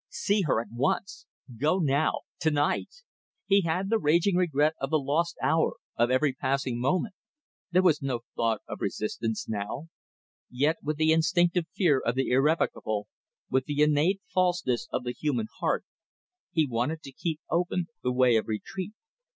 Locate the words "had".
3.61-3.91